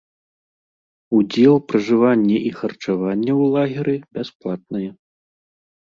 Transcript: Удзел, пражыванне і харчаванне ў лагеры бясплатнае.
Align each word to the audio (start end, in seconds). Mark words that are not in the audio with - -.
Удзел, 1.17 1.55
пражыванне 1.73 2.37
і 2.39 2.51
харчаванне 2.63 3.31
ў 3.41 3.55
лагеры 3.55 3.95
бясплатнае. 4.19 4.87